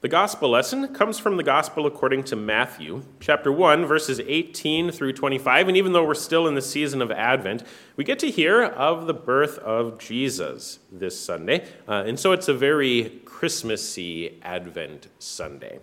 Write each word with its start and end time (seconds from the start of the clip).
The 0.00 0.08
gospel 0.08 0.50
lesson 0.50 0.94
comes 0.94 1.18
from 1.18 1.38
the 1.38 1.42
gospel 1.42 1.84
according 1.84 2.22
to 2.24 2.36
Matthew, 2.36 3.02
chapter 3.18 3.50
1, 3.50 3.84
verses 3.84 4.20
18 4.20 4.92
through 4.92 5.14
25. 5.14 5.66
And 5.66 5.76
even 5.76 5.92
though 5.92 6.06
we're 6.06 6.14
still 6.14 6.46
in 6.46 6.54
the 6.54 6.62
season 6.62 7.02
of 7.02 7.10
Advent, 7.10 7.64
we 7.96 8.04
get 8.04 8.20
to 8.20 8.30
hear 8.30 8.62
of 8.62 9.08
the 9.08 9.12
birth 9.14 9.58
of 9.58 9.98
Jesus 9.98 10.78
this 10.92 11.18
Sunday. 11.18 11.66
Uh, 11.88 12.04
and 12.06 12.16
so 12.16 12.30
it's 12.30 12.46
a 12.46 12.54
very 12.54 13.20
Christmassy 13.24 14.38
Advent 14.42 15.08
Sunday. 15.18 15.80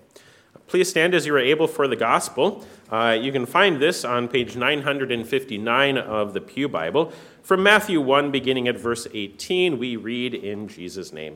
Please 0.65 0.89
stand 0.89 1.13
as 1.13 1.25
you 1.25 1.35
are 1.35 1.39
able 1.39 1.67
for 1.67 1.85
the 1.85 1.97
gospel. 1.97 2.65
Uh, 2.89 3.17
you 3.19 3.33
can 3.33 3.45
find 3.45 3.81
this 3.81 4.05
on 4.05 4.29
page 4.29 4.55
959 4.55 5.97
of 5.97 6.33
the 6.33 6.39
Pew 6.39 6.69
Bible. 6.69 7.11
From 7.43 7.63
Matthew 7.63 7.99
1, 7.99 8.31
beginning 8.31 8.69
at 8.69 8.77
verse 8.77 9.07
18, 9.13 9.77
we 9.77 9.97
read 9.97 10.33
in 10.33 10.69
Jesus' 10.69 11.11
name. 11.11 11.35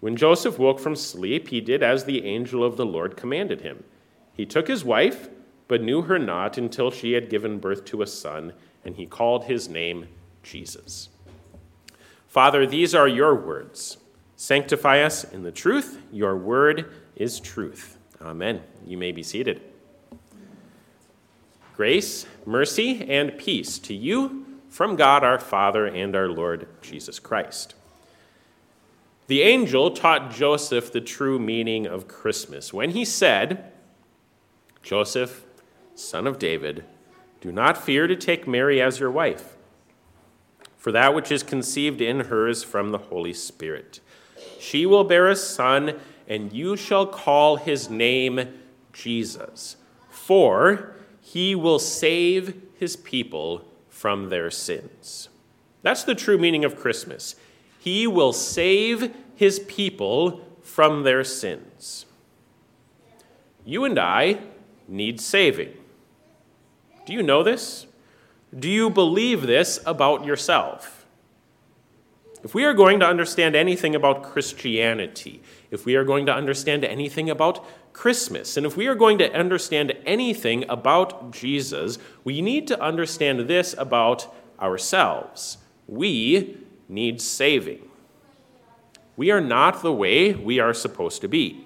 When 0.00 0.16
Joseph 0.16 0.58
woke 0.58 0.78
from 0.78 0.94
sleep, 0.94 1.48
he 1.48 1.60
did 1.60 1.82
as 1.82 2.04
the 2.04 2.24
angel 2.24 2.62
of 2.62 2.76
the 2.76 2.86
Lord 2.86 3.16
commanded 3.16 3.62
him. 3.62 3.84
He 4.32 4.46
took 4.46 4.68
his 4.68 4.84
wife, 4.84 5.28
but 5.66 5.82
knew 5.82 6.02
her 6.02 6.18
not 6.18 6.56
until 6.56 6.90
she 6.90 7.12
had 7.12 7.28
given 7.28 7.58
birth 7.58 7.84
to 7.86 8.02
a 8.02 8.06
son, 8.06 8.52
and 8.84 8.96
he 8.96 9.06
called 9.06 9.44
his 9.44 9.68
name 9.68 10.06
Jesus. 10.42 11.08
Father, 12.28 12.66
these 12.66 12.94
are 12.94 13.08
your 13.08 13.34
words. 13.34 13.96
Sanctify 14.36 15.02
us 15.02 15.24
in 15.24 15.42
the 15.42 15.50
truth. 15.50 16.00
Your 16.12 16.36
word 16.36 16.92
is 17.16 17.40
truth. 17.40 17.98
Amen. 18.22 18.62
You 18.86 18.96
may 18.96 19.10
be 19.10 19.24
seated. 19.24 19.60
Grace, 21.74 22.26
mercy, 22.46 23.04
and 23.08 23.36
peace 23.38 23.78
to 23.80 23.94
you 23.94 24.46
from 24.68 24.96
God 24.96 25.24
our 25.24 25.38
Father 25.38 25.86
and 25.86 26.14
our 26.14 26.28
Lord 26.28 26.68
Jesus 26.82 27.18
Christ. 27.18 27.74
The 29.28 29.42
angel 29.42 29.90
taught 29.90 30.32
Joseph 30.32 30.90
the 30.90 31.02
true 31.02 31.38
meaning 31.38 31.86
of 31.86 32.08
Christmas 32.08 32.72
when 32.72 32.90
he 32.90 33.04
said, 33.04 33.72
Joseph, 34.82 35.44
son 35.94 36.26
of 36.26 36.38
David, 36.38 36.84
do 37.42 37.52
not 37.52 37.76
fear 37.76 38.06
to 38.06 38.16
take 38.16 38.48
Mary 38.48 38.80
as 38.80 38.98
your 38.98 39.10
wife, 39.10 39.54
for 40.78 40.90
that 40.92 41.14
which 41.14 41.30
is 41.30 41.42
conceived 41.42 42.00
in 42.00 42.20
her 42.20 42.48
is 42.48 42.64
from 42.64 42.90
the 42.90 42.98
Holy 42.98 43.34
Spirit. 43.34 44.00
She 44.58 44.86
will 44.86 45.04
bear 45.04 45.28
a 45.28 45.36
son, 45.36 46.00
and 46.26 46.50
you 46.50 46.74
shall 46.74 47.06
call 47.06 47.56
his 47.56 47.90
name 47.90 48.48
Jesus, 48.94 49.76
for 50.08 50.96
he 51.20 51.54
will 51.54 51.78
save 51.78 52.62
his 52.78 52.96
people 52.96 53.66
from 53.90 54.30
their 54.30 54.50
sins. 54.50 55.28
That's 55.82 56.04
the 56.04 56.14
true 56.14 56.38
meaning 56.38 56.64
of 56.64 56.76
Christmas. 56.76 57.36
He 57.78 58.06
will 58.06 58.32
save 58.32 59.14
his 59.34 59.60
people 59.60 60.44
from 60.62 61.02
their 61.04 61.24
sins. 61.24 62.06
You 63.64 63.84
and 63.84 63.98
I 63.98 64.40
need 64.86 65.20
saving. 65.20 65.74
Do 67.06 67.12
you 67.12 67.22
know 67.22 67.42
this? 67.42 67.86
Do 68.56 68.68
you 68.68 68.90
believe 68.90 69.42
this 69.42 69.78
about 69.86 70.24
yourself? 70.24 71.06
If 72.42 72.54
we 72.54 72.64
are 72.64 72.74
going 72.74 73.00
to 73.00 73.06
understand 73.06 73.56
anything 73.56 73.94
about 73.94 74.22
Christianity, 74.22 75.42
if 75.70 75.84
we 75.84 75.96
are 75.96 76.04
going 76.04 76.26
to 76.26 76.34
understand 76.34 76.84
anything 76.84 77.28
about 77.28 77.64
Christmas, 77.92 78.56
and 78.56 78.64
if 78.64 78.76
we 78.76 78.86
are 78.86 78.94
going 78.94 79.18
to 79.18 79.32
understand 79.32 79.92
anything 80.06 80.64
about 80.68 81.32
Jesus, 81.32 81.98
we 82.24 82.40
need 82.40 82.68
to 82.68 82.80
understand 82.80 83.40
this 83.40 83.74
about 83.76 84.32
ourselves. 84.60 85.58
We 85.88 86.58
need 86.88 87.20
saving. 87.20 87.88
We 89.16 89.30
are 89.30 89.40
not 89.40 89.82
the 89.82 89.92
way 89.92 90.32
we 90.32 90.60
are 90.60 90.72
supposed 90.72 91.20
to 91.22 91.28
be. 91.28 91.64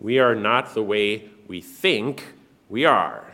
We 0.00 0.18
are 0.18 0.34
not 0.34 0.74
the 0.74 0.82
way 0.82 1.28
we 1.46 1.60
think 1.60 2.34
we 2.68 2.84
are. 2.84 3.32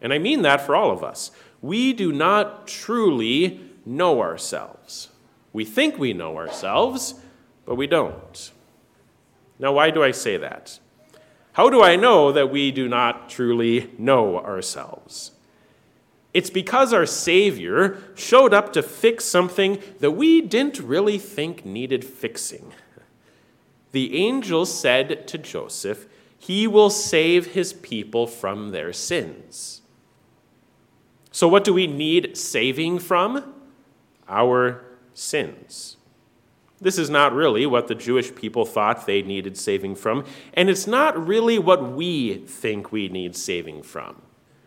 And 0.00 0.12
I 0.12 0.18
mean 0.18 0.42
that 0.42 0.60
for 0.60 0.74
all 0.74 0.90
of 0.90 1.04
us. 1.04 1.30
We 1.60 1.92
do 1.92 2.12
not 2.12 2.66
truly 2.66 3.60
know 3.86 4.20
ourselves. 4.20 5.08
We 5.52 5.64
think 5.64 5.98
we 5.98 6.12
know 6.12 6.36
ourselves, 6.36 7.14
but 7.64 7.76
we 7.76 7.86
don't. 7.86 8.50
Now, 9.58 9.72
why 9.74 9.90
do 9.90 10.02
I 10.02 10.10
say 10.10 10.36
that? 10.38 10.80
How 11.52 11.70
do 11.70 11.82
I 11.82 11.96
know 11.96 12.32
that 12.32 12.50
we 12.50 12.72
do 12.72 12.88
not 12.88 13.28
truly 13.28 13.90
know 13.98 14.38
ourselves? 14.38 15.32
It's 16.34 16.50
because 16.50 16.92
our 16.92 17.06
Savior 17.06 17.98
showed 18.14 18.54
up 18.54 18.72
to 18.72 18.82
fix 18.82 19.24
something 19.24 19.82
that 20.00 20.12
we 20.12 20.40
didn't 20.40 20.80
really 20.80 21.18
think 21.18 21.66
needed 21.66 22.04
fixing. 22.04 22.72
The 23.92 24.16
angel 24.16 24.64
said 24.64 25.28
to 25.28 25.38
Joseph, 25.38 26.06
He 26.38 26.66
will 26.66 26.88
save 26.88 27.48
his 27.48 27.74
people 27.74 28.26
from 28.26 28.70
their 28.70 28.92
sins. 28.92 29.82
So, 31.30 31.48
what 31.48 31.64
do 31.64 31.74
we 31.74 31.86
need 31.86 32.36
saving 32.36 32.98
from? 33.00 33.54
Our 34.28 34.84
sins. 35.12 35.98
This 36.80 36.98
is 36.98 37.10
not 37.10 37.32
really 37.34 37.64
what 37.64 37.86
the 37.86 37.94
Jewish 37.94 38.34
people 38.34 38.64
thought 38.64 39.06
they 39.06 39.22
needed 39.22 39.56
saving 39.56 39.94
from, 39.94 40.24
and 40.54 40.68
it's 40.68 40.86
not 40.86 41.26
really 41.26 41.58
what 41.58 41.92
we 41.92 42.38
think 42.38 42.90
we 42.90 43.08
need 43.08 43.36
saving 43.36 43.82
from. 43.82 44.22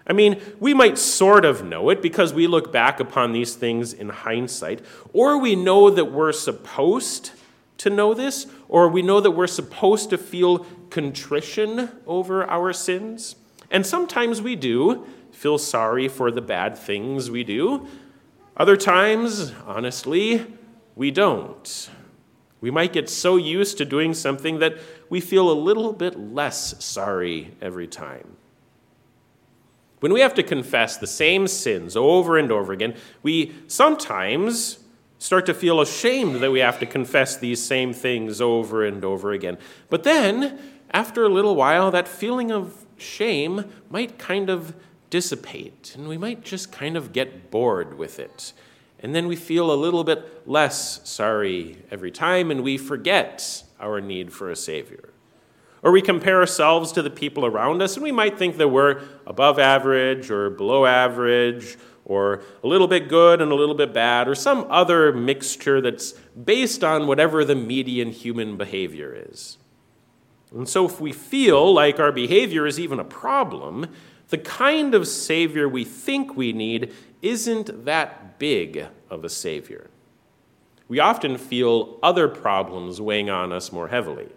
I 0.08 0.14
mean, 0.14 0.40
we 0.60 0.74
might 0.74 0.98
sort 0.98 1.46
of 1.46 1.64
know 1.64 1.90
it 1.90 2.02
because 2.02 2.34
we 2.34 2.46
look 2.48 2.72
back 2.72 3.00
upon 3.00 3.32
these 3.32 3.56
things 3.56 3.92
in 3.92 4.10
hindsight, 4.10 4.82
or 5.14 5.40
we 5.40 5.56
know 5.56 5.90
that 5.90 6.06
we're 6.06 6.32
supposed 6.32 7.32
to 7.78 7.90
know 7.90 8.14
this, 8.14 8.46
or 8.70 8.88
we 8.88 9.02
know 9.02 9.20
that 9.20 9.32
we're 9.32 9.48
supposed 9.48 10.10
to 10.12 10.18
feel 10.18 10.60
contrition 10.90 11.90
over 12.06 12.48
our 12.50 12.72
sins. 12.72 13.36
And 13.72 13.86
sometimes 13.86 14.42
we 14.42 14.56
do 14.56 15.06
feel 15.32 15.58
sorry 15.58 16.08
for 16.08 16.32
the 16.32 16.42
bad 16.42 16.78
things 16.78 17.30
we 17.30 17.44
do. 17.44 17.88
Other 18.56 18.78
times, 18.78 19.52
honestly, 19.66 20.46
we 20.96 21.12
don't. 21.12 21.90
We 22.62 22.72
might 22.72 22.94
get 22.94 23.10
so 23.10 23.36
used 23.36 23.78
to 23.80 23.86
doing 23.86 24.14
something 24.14 24.60
that 24.60 24.78
we 25.10 25.20
feel 25.20 25.52
a 25.52 25.54
little 25.54 25.92
bit 25.92 26.18
less 26.18 26.84
sorry 26.84 27.52
every 27.62 27.88
time. 27.88 28.38
When 30.00 30.14
we 30.14 30.22
have 30.22 30.34
to 30.36 30.44
confess 30.44 30.98
the 30.98 31.08
same 31.08 31.48
sins 31.48 31.96
over 31.96 32.38
and 32.38 32.52
over 32.52 32.74
again, 32.74 32.96
we 33.24 33.56
sometimes 33.68 34.80
start 35.18 35.46
to 35.46 35.54
feel 35.54 35.82
ashamed 35.82 36.36
that 36.42 36.52
we 36.52 36.60
have 36.60 36.80
to 36.80 36.86
confess 36.86 37.38
these 37.38 37.64
same 37.64 37.94
things 37.94 38.42
over 38.42 38.86
and 38.86 39.04
over 39.04 39.32
again. 39.32 39.58
But 39.90 40.04
then, 40.04 40.60
after 40.92 41.24
a 41.24 41.30
little 41.30 41.56
while, 41.56 41.92
that 41.92 42.08
feeling 42.08 42.52
of 42.52 42.86
shame 42.98 43.66
might 43.90 44.20
kind 44.20 44.50
of 44.50 44.76
dissipate, 45.10 45.94
and 45.96 46.08
we 46.08 46.18
might 46.18 46.44
just 46.44 46.72
kind 46.72 46.98
of 46.98 47.14
get 47.14 47.50
bored 47.50 47.98
with 47.98 48.20
it. 48.20 48.54
And 49.00 49.14
then 49.14 49.28
we 49.28 49.36
feel 49.36 49.72
a 49.72 49.76
little 49.76 50.04
bit 50.04 50.48
less 50.48 51.08
sorry 51.08 51.78
every 51.92 52.12
time, 52.12 52.52
and 52.52 52.62
we 52.62 52.78
forget 52.78 53.64
our 53.80 54.02
need 54.02 54.34
for 54.34 54.50
a 54.50 54.56
Savior. 54.56 55.10
Or 55.86 55.92
we 55.92 56.02
compare 56.02 56.40
ourselves 56.40 56.92
to 56.94 57.04
the 57.04 57.12
people 57.12 57.46
around 57.46 57.80
us, 57.84 57.94
and 57.94 58.04
we 58.04 58.12
might 58.12 58.40
think 58.40 58.58
that 58.58 58.70
we're 58.70 59.04
above 59.28 59.60
average 59.60 60.32
or 60.32 60.50
below 60.50 60.88
average 60.88 61.78
or 62.06 62.42
a 62.64 62.68
little 62.68 62.88
bit 62.88 63.08
good 63.08 63.40
and 63.40 63.52
a 63.52 63.56
little 63.56 63.76
bit 63.76 63.94
bad, 63.94 64.28
or 64.28 64.34
some 64.34 64.66
other 64.72 65.14
mixture 65.14 65.82
that's 65.82 66.14
based 66.44 66.84
on 66.84 67.06
whatever 67.06 67.46
the 67.46 67.54
median 67.54 68.10
human 68.10 68.58
behavior 68.58 69.16
is. 69.30 69.60
And 70.52 70.68
so, 70.68 70.86
if 70.86 71.00
we 71.00 71.12
feel 71.12 71.72
like 71.72 72.00
our 72.00 72.12
behavior 72.12 72.66
is 72.66 72.80
even 72.80 73.00
a 73.00 73.04
problem, 73.04 73.86
the 74.30 74.40
kind 74.40 74.96
of 74.96 75.08
Savior 75.08 75.70
we 75.70 75.84
think 75.84 76.36
we 76.36 76.52
need 76.52 76.94
isn't 77.22 77.86
that 77.86 78.40
big 78.40 78.88
of 79.12 79.24
a 79.24 79.30
Savior. 79.30 79.92
We 80.88 81.00
often 81.00 81.38
feel 81.38 82.00
other 82.02 82.28
problems 82.28 83.00
weighing 83.00 83.30
on 83.30 83.52
us 83.52 83.72
more 83.72 83.90
heavily. 83.90 84.30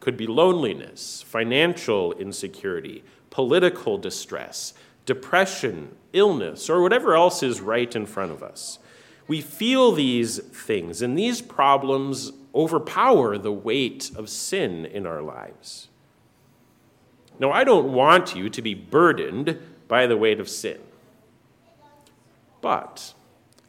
Could 0.00 0.16
be 0.16 0.26
loneliness, 0.26 1.22
financial 1.26 2.12
insecurity, 2.14 3.04
political 3.30 3.98
distress, 3.98 4.74
depression, 5.06 5.94
illness, 6.12 6.70
or 6.70 6.82
whatever 6.82 7.14
else 7.14 7.42
is 7.42 7.60
right 7.60 7.94
in 7.94 8.06
front 8.06 8.32
of 8.32 8.42
us. 8.42 8.78
We 9.26 9.40
feel 9.40 9.92
these 9.92 10.38
things, 10.38 11.02
and 11.02 11.18
these 11.18 11.42
problems 11.42 12.32
overpower 12.54 13.36
the 13.38 13.52
weight 13.52 14.10
of 14.16 14.28
sin 14.28 14.86
in 14.86 15.06
our 15.06 15.20
lives. 15.20 15.88
Now, 17.38 17.52
I 17.52 17.64
don't 17.64 17.92
want 17.92 18.34
you 18.34 18.48
to 18.50 18.62
be 18.62 18.74
burdened 18.74 19.58
by 19.86 20.06
the 20.06 20.16
weight 20.16 20.40
of 20.40 20.48
sin. 20.48 20.78
But 22.60 23.14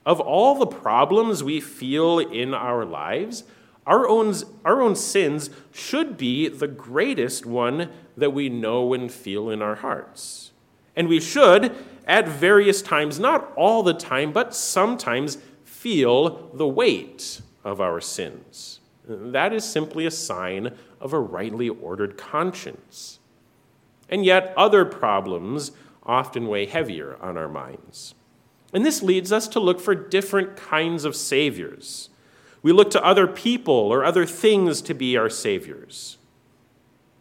of 0.06 0.20
all 0.20 0.56
the 0.56 0.66
problems 0.66 1.44
we 1.44 1.62
feel 1.62 2.20
in 2.20 2.54
our 2.54 2.84
lives, 2.86 3.44
our 3.90 4.08
own, 4.08 4.36
our 4.64 4.82
own 4.82 4.96
sins 4.96 5.50
should 5.74 6.16
be 6.16 6.48
the 6.48 6.68
greatest 6.68 7.46
one 7.46 7.90
that 8.16 8.30
we 8.30 8.48
know 8.48 8.94
and 8.94 9.12
feel 9.12 9.50
in 9.50 9.62
our 9.64 9.76
hearts. 9.76 10.52
And 10.96 11.08
we 11.10 11.20
should, 11.20 11.76
at 12.06 12.28
various 12.28 12.84
times, 12.84 13.20
not 13.20 13.52
all 13.58 13.82
the 13.82 13.94
time, 13.94 14.32
but 14.32 14.54
sometimes, 14.56 15.40
feel 15.64 16.52
the 16.54 16.68
weight 16.68 17.42
of 17.64 17.82
our 17.82 18.00
sins. 18.00 18.80
That 19.08 19.54
is 19.54 19.64
simply 19.64 20.06
a 20.06 20.12
sign 20.12 20.78
of 21.02 21.12
a 21.12 21.20
rightly 21.20 21.68
ordered 21.68 22.16
conscience. 22.16 23.20
And 24.08 24.24
yet, 24.24 24.54
other 24.56 24.86
problems 24.86 25.72
often 26.04 26.48
weigh 26.48 26.68
heavier 26.68 27.18
on 27.22 27.38
our 27.38 27.50
minds. 27.50 28.14
And 28.72 28.86
this 28.86 29.02
leads 29.02 29.32
us 29.32 29.48
to 29.48 29.60
look 29.60 29.80
for 29.80 29.96
different 29.96 30.58
kinds 30.58 31.06
of 31.06 31.16
saviors. 31.16 32.10
We 32.62 32.72
look 32.72 32.92
to 32.92 33.04
other 33.04 33.28
people 33.28 33.74
or 33.74 34.04
other 34.04 34.26
things 34.26 34.82
to 34.84 34.94
be 34.94 35.16
our 35.18 35.30
saviors. 35.30 36.18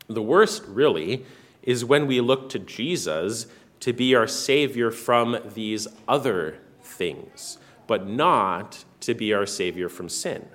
The 0.08 0.22
worst, 0.22 0.64
really, 0.66 1.24
is 1.62 1.84
when 1.84 2.06
we 2.06 2.20
look 2.20 2.48
to 2.50 2.58
Jesus 2.58 3.46
to 3.80 3.92
be 3.92 4.14
our 4.14 4.26
savior 4.26 4.90
from 4.90 5.38
these 5.54 5.86
other 6.08 6.58
things, 6.82 7.58
but 7.86 8.08
not 8.08 8.84
to 9.00 9.14
be 9.14 9.32
our 9.32 9.46
savior 9.46 9.88
from 9.88 10.08
sin. 10.08 10.48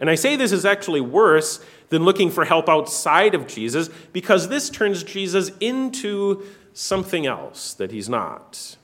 And 0.00 0.08
I 0.08 0.14
say 0.14 0.36
this 0.36 0.52
is 0.52 0.64
actually 0.64 1.00
worse 1.00 1.60
than 1.88 2.04
looking 2.04 2.30
for 2.30 2.44
help 2.44 2.68
outside 2.68 3.34
of 3.34 3.46
Jesus 3.46 3.88
because 4.12 4.48
this 4.48 4.70
turns 4.70 5.02
Jesus 5.02 5.50
into 5.60 6.44
something 6.72 7.26
else 7.26 7.74
that 7.74 7.90
he's 7.90 8.08
not. 8.08 8.76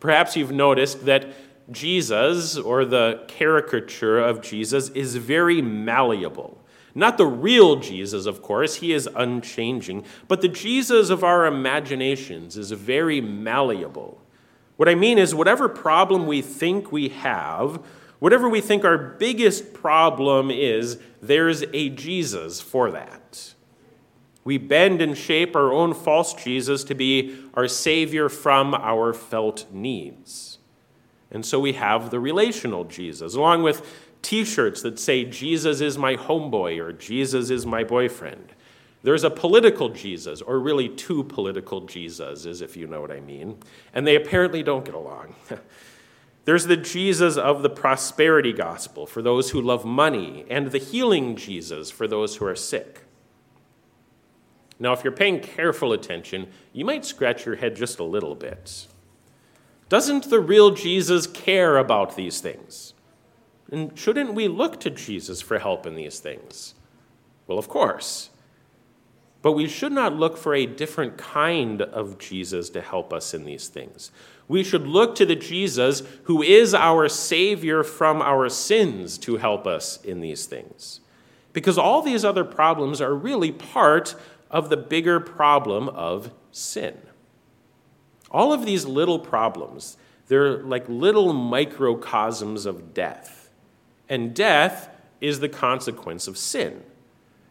Perhaps 0.00 0.36
you've 0.36 0.52
noticed 0.52 1.06
that 1.06 1.28
Jesus, 1.70 2.56
or 2.56 2.84
the 2.84 3.24
caricature 3.28 4.18
of 4.18 4.40
Jesus, 4.40 4.88
is 4.90 5.16
very 5.16 5.60
malleable. 5.60 6.62
Not 6.94 7.18
the 7.18 7.26
real 7.26 7.76
Jesus, 7.76 8.24
of 8.24 8.40
course, 8.40 8.76
he 8.76 8.92
is 8.92 9.08
unchanging, 9.14 10.04
but 10.28 10.40
the 10.40 10.48
Jesus 10.48 11.10
of 11.10 11.22
our 11.22 11.44
imaginations 11.44 12.56
is 12.56 12.70
very 12.70 13.20
malleable. 13.20 14.22
What 14.76 14.88
I 14.88 14.94
mean 14.94 15.18
is, 15.18 15.34
whatever 15.34 15.68
problem 15.68 16.26
we 16.26 16.40
think 16.40 16.92
we 16.92 17.08
have, 17.10 17.84
whatever 18.18 18.48
we 18.48 18.60
think 18.60 18.84
our 18.84 18.96
biggest 18.96 19.74
problem 19.74 20.50
is, 20.50 20.98
there's 21.20 21.64
a 21.72 21.90
Jesus 21.90 22.60
for 22.60 22.90
that. 22.90 23.54
We 24.44 24.58
bend 24.58 25.02
and 25.02 25.18
shape 25.18 25.56
our 25.56 25.72
own 25.72 25.92
false 25.92 26.32
Jesus 26.32 26.84
to 26.84 26.94
be 26.94 27.36
our 27.54 27.66
Savior 27.68 28.28
from 28.28 28.74
our 28.74 29.12
felt 29.12 29.66
needs. 29.72 30.55
And 31.30 31.44
so 31.44 31.58
we 31.58 31.72
have 31.72 32.10
the 32.10 32.20
relational 32.20 32.84
Jesus, 32.84 33.34
along 33.34 33.62
with 33.62 33.86
t 34.22 34.44
shirts 34.44 34.82
that 34.82 34.98
say, 34.98 35.24
Jesus 35.24 35.80
is 35.80 35.98
my 35.98 36.16
homeboy 36.16 36.78
or 36.80 36.92
Jesus 36.92 37.50
is 37.50 37.66
my 37.66 37.84
boyfriend. 37.84 38.52
There's 39.02 39.22
a 39.22 39.30
political 39.30 39.90
Jesus, 39.90 40.42
or 40.42 40.58
really 40.58 40.88
two 40.88 41.22
political 41.22 41.82
Jesuses, 41.82 42.60
if 42.60 42.76
you 42.76 42.88
know 42.88 43.00
what 43.00 43.12
I 43.12 43.20
mean, 43.20 43.58
and 43.94 44.04
they 44.04 44.16
apparently 44.16 44.64
don't 44.64 44.84
get 44.84 44.94
along. 44.94 45.36
There's 46.44 46.66
the 46.66 46.76
Jesus 46.76 47.36
of 47.36 47.62
the 47.62 47.70
prosperity 47.70 48.52
gospel 48.52 49.06
for 49.06 49.22
those 49.22 49.50
who 49.50 49.60
love 49.60 49.84
money, 49.84 50.44
and 50.50 50.72
the 50.72 50.78
healing 50.78 51.36
Jesus 51.36 51.88
for 51.88 52.08
those 52.08 52.36
who 52.36 52.46
are 52.46 52.56
sick. 52.56 53.02
Now, 54.80 54.92
if 54.92 55.04
you're 55.04 55.12
paying 55.12 55.38
careful 55.38 55.92
attention, 55.92 56.48
you 56.72 56.84
might 56.84 57.04
scratch 57.04 57.46
your 57.46 57.56
head 57.56 57.76
just 57.76 58.00
a 58.00 58.04
little 58.04 58.34
bit. 58.34 58.88
Doesn't 59.88 60.30
the 60.30 60.40
real 60.40 60.72
Jesus 60.72 61.26
care 61.26 61.76
about 61.78 62.16
these 62.16 62.40
things? 62.40 62.94
And 63.70 63.96
shouldn't 63.98 64.34
we 64.34 64.48
look 64.48 64.80
to 64.80 64.90
Jesus 64.90 65.40
for 65.40 65.58
help 65.58 65.86
in 65.86 65.94
these 65.94 66.18
things? 66.18 66.74
Well, 67.46 67.58
of 67.58 67.68
course. 67.68 68.30
But 69.42 69.52
we 69.52 69.68
should 69.68 69.92
not 69.92 70.16
look 70.16 70.36
for 70.36 70.54
a 70.54 70.66
different 70.66 71.16
kind 71.18 71.82
of 71.82 72.18
Jesus 72.18 72.68
to 72.70 72.80
help 72.80 73.12
us 73.12 73.32
in 73.32 73.44
these 73.44 73.68
things. 73.68 74.10
We 74.48 74.64
should 74.64 74.86
look 74.86 75.14
to 75.16 75.26
the 75.26 75.36
Jesus 75.36 76.02
who 76.24 76.42
is 76.42 76.74
our 76.74 77.08
Savior 77.08 77.84
from 77.84 78.22
our 78.22 78.48
sins 78.48 79.18
to 79.18 79.36
help 79.36 79.66
us 79.66 80.02
in 80.02 80.20
these 80.20 80.46
things. 80.46 81.00
Because 81.52 81.78
all 81.78 82.02
these 82.02 82.24
other 82.24 82.44
problems 82.44 83.00
are 83.00 83.14
really 83.14 83.52
part 83.52 84.16
of 84.50 84.68
the 84.68 84.76
bigger 84.76 85.20
problem 85.20 85.88
of 85.90 86.32
sin. 86.50 86.98
All 88.30 88.52
of 88.52 88.66
these 88.66 88.84
little 88.84 89.18
problems, 89.18 89.96
they're 90.28 90.62
like 90.62 90.88
little 90.88 91.32
microcosms 91.32 92.66
of 92.66 92.92
death. 92.92 93.50
And 94.08 94.34
death 94.34 94.88
is 95.20 95.40
the 95.40 95.48
consequence 95.48 96.26
of 96.26 96.36
sin. 96.36 96.82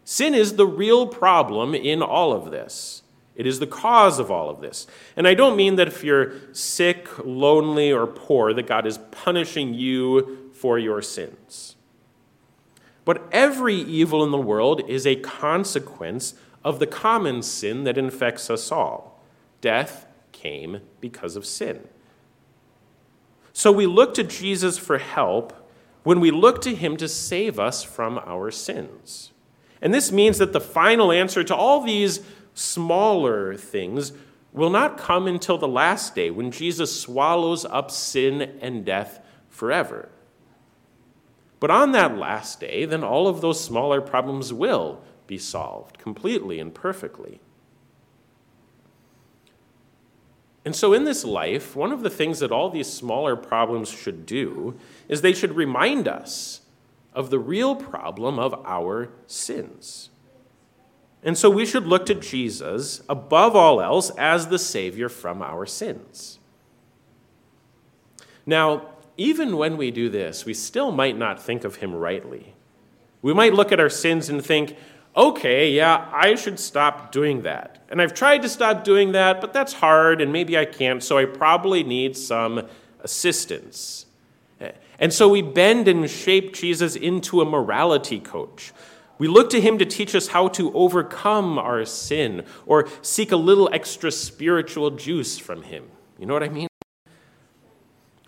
Sin 0.04 0.33
is 0.36 0.56
the 0.56 0.68
real 0.68 1.07
problem 1.07 1.74
in 1.74 2.01
all 2.01 2.31
of 2.33 2.51
this. 2.51 3.01
It 3.36 3.45
is 3.45 3.60
the 3.60 3.68
cause 3.68 4.19
of 4.19 4.31
all 4.31 4.50
of 4.50 4.62
this. 4.62 4.88
And 5.18 5.27
I 5.27 5.33
don't 5.33 5.57
mean 5.57 5.75
that 5.75 5.88
if 5.88 6.04
you're 6.04 6.33
sick, 6.54 7.10
lonely, 7.25 7.92
or 7.92 8.07
poor, 8.07 8.54
that 8.54 8.68
God 8.68 8.86
is 8.86 8.98
punishing 9.12 9.74
you 9.74 10.51
for 10.54 10.80
your 10.80 11.01
sins. 11.01 11.75
But 13.04 13.28
every 13.31 13.75
evil 13.75 14.24
in 14.24 14.31
the 14.31 14.38
world 14.38 14.88
is 14.88 15.06
a 15.06 15.18
consequence 15.18 16.36
of 16.64 16.80
the 16.80 16.88
common 16.88 17.44
sin 17.44 17.83
that 17.83 17.97
infects 17.97 18.50
us 18.50 18.71
all. 18.71 19.21
Death 19.61 20.05
came 20.35 20.81
because 20.99 21.35
of 21.35 21.45
sin. 21.45 21.87
So 23.54 23.71
we 23.71 23.87
look 23.87 24.13
to 24.15 24.23
Jesus 24.23 24.77
for 24.77 24.97
help 24.97 25.54
when 26.04 26.19
we 26.19 26.30
look 26.30 26.61
to 26.61 26.75
him 26.75 26.97
to 26.97 27.07
save 27.07 27.57
us 27.57 27.83
from 27.83 28.19
our 28.19 28.51
sins. 28.51 29.31
And 29.81 29.94
this 29.94 30.11
means 30.11 30.37
that 30.37 30.54
the 30.54 30.61
final 30.61 31.11
answer 31.11 31.44
to 31.44 31.56
all 31.56 31.81
these 31.81 32.19
smaller 32.54 33.56
things 33.56 34.11
will 34.51 34.69
not 34.69 34.97
come 34.97 35.25
until 35.25 35.57
the 35.57 35.68
last 35.68 36.15
day 36.15 36.30
when 36.30 36.51
Jesus 36.51 37.01
swallows 37.01 37.65
up 37.65 37.89
sin 37.89 38.42
and 38.61 38.85
death 38.85 39.19
forever. 39.49 40.09
But 41.59 41.71
on 41.71 41.94
that 41.94 42.18
last 42.18 42.59
day, 42.59 42.85
then 42.85 43.04
all 43.04 43.27
of 43.27 43.42
those 43.42 43.63
smaller 43.63 44.01
problems 44.01 44.54
will 44.54 45.01
be 45.27 45.37
solved 45.37 45.97
completely 45.97 46.59
and 46.59 46.73
perfectly. 46.73 47.39
And 50.66 50.76
so, 50.76 50.94
in 50.94 51.04
this 51.04 51.24
life, 51.24 51.76
one 51.76 51.92
of 51.92 52.02
the 52.02 52.10
things 52.10 52.40
that 52.40 52.52
all 52.52 52.72
these 52.72 52.92
smaller 52.92 53.36
problems 53.36 53.90
should 53.90 54.26
do 54.26 54.76
is 55.07 55.22
they 55.22 55.34
should 55.34 55.56
remind 55.56 56.07
us 56.07 56.62
of 57.14 57.30
the 57.30 57.40
real 57.40 57.76
problem 57.76 58.40
of 58.40 58.54
our 58.66 59.10
sins. 59.28 60.10
And 61.24 61.38
so, 61.38 61.52
we 61.52 61.68
should 61.68 61.86
look 61.86 62.07
to 62.07 62.16
Jesus, 62.16 63.04
above 63.07 63.56
all 63.56 63.80
else, 63.80 64.10
as 64.18 64.48
the 64.48 64.57
Savior 64.57 65.07
from 65.07 65.44
our 65.44 65.68
sins. 65.68 66.40
Now, 68.44 68.90
even 69.18 69.57
when 69.57 69.78
we 69.78 69.92
do 69.92 70.10
this, 70.10 70.45
we 70.45 70.56
still 70.56 70.92
might 70.92 71.18
not 71.18 71.42
think 71.42 71.64
of 71.64 71.78
him 71.78 71.94
rightly. 71.94 72.56
We 73.22 73.34
might 73.34 73.54
look 73.54 73.72
at 73.72 73.80
our 73.80 73.90
sins 73.90 74.30
and 74.30 74.44
think, 74.44 74.76
okay, 75.16 75.72
yeah, 75.72 76.10
I 76.14 76.36
should 76.36 76.60
stop 76.60 77.12
doing 77.12 77.44
that. 77.44 77.84
And 77.90 78.02
I've 78.02 78.14
tried 78.14 78.42
to 78.42 78.50
stop 78.50 78.84
doing 78.84 79.14
that, 79.14 79.42
but 79.42 79.54
that's 79.54 79.74
hard 79.74 80.22
and 80.22 80.34
maybe 80.34 80.57
I 80.57 80.66
can't, 80.66 81.04
so 81.04 81.18
I 81.18 81.26
probably 81.26 81.84
need 81.84 82.18
some 82.18 82.68
assistance. 83.02 84.06
And 84.98 85.12
so 85.12 85.28
we 85.28 85.42
bend 85.42 85.88
and 85.88 86.10
shape 86.10 86.54
Jesus 86.54 86.95
into 86.95 87.42
a 87.42 87.45
morality 87.45 88.19
coach. 88.19 88.72
We 89.18 89.28
look 89.28 89.50
to 89.52 89.62
him 89.62 89.78
to 89.78 89.86
teach 89.86 90.16
us 90.16 90.30
how 90.30 90.48
to 90.50 90.74
overcome 90.74 91.57
our 91.57 91.86
sin 91.86 92.45
or 92.66 92.88
seek 93.02 93.31
a 93.31 93.38
little 93.38 93.69
extra 93.72 94.12
spiritual 94.12 94.92
juice 94.92 95.38
from 95.38 95.64
him. 95.64 95.86
You 96.18 96.26
know 96.26 96.34
what 96.34 96.44
I 96.44 96.50
mean? 96.50 96.68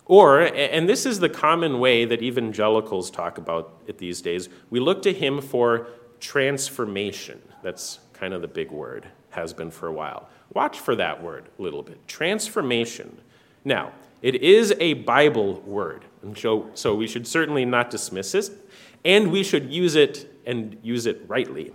Or, 0.04 0.40
and 0.40 0.88
this 0.88 1.04
is 1.04 1.20
the 1.20 1.28
common 1.28 1.80
way 1.80 2.06
that 2.06 2.22
evangelicals 2.22 3.10
talk 3.10 3.36
about 3.36 3.82
it 3.86 3.98
these 3.98 4.22
days, 4.22 4.48
we 4.70 4.80
look 4.80 5.02
to 5.02 5.12
him 5.12 5.42
for 5.42 5.88
transformation. 6.20 7.40
That's 7.62 8.00
kind 8.12 8.34
of 8.34 8.42
the 8.42 8.48
big 8.48 8.70
word, 8.70 9.06
has 9.30 9.52
been 9.52 9.70
for 9.70 9.88
a 9.88 9.92
while. 9.92 10.28
Watch 10.52 10.80
for 10.80 10.96
that 10.96 11.22
word 11.22 11.48
a 11.58 11.62
little 11.62 11.82
bit. 11.82 12.06
Transformation. 12.08 13.18
Now, 13.64 13.92
it 14.22 14.36
is 14.36 14.74
a 14.80 14.94
Bible 14.94 15.60
word, 15.60 16.04
and 16.22 16.36
so, 16.36 16.70
so 16.74 16.94
we 16.94 17.06
should 17.06 17.26
certainly 17.26 17.64
not 17.64 17.90
dismiss 17.90 18.34
it, 18.34 18.50
and 19.04 19.30
we 19.30 19.44
should 19.44 19.70
use 19.72 19.94
it 19.94 20.32
and 20.44 20.76
use 20.82 21.06
it 21.06 21.22
rightly. 21.28 21.72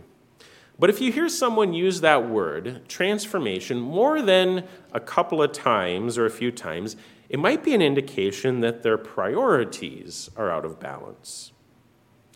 But 0.80 0.90
if 0.90 1.00
you 1.00 1.12
hear 1.12 1.30
someone 1.30 1.74
use 1.74 2.02
that 2.02 2.28
word, 2.28 2.90
transformation, 2.90 3.80
more 3.80 4.22
than 4.22 4.66
a 4.92 5.00
couple 5.00 5.42
of 5.42 5.52
times 5.52 6.18
or 6.18 6.26
a 6.26 6.32
few 6.32 6.52
times, 6.52 6.98
it 7.30 7.40
might 7.40 7.64
be 7.64 7.74
an 7.74 7.82
indication 7.82 8.60
that 8.62 8.84
their 8.84 8.98
priorities 8.98 10.30
are 10.36 10.52
out 10.52 10.66
of 10.66 10.80
balance. 10.80 11.52